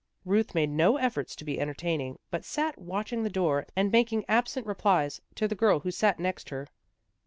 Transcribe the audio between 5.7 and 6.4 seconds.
who sat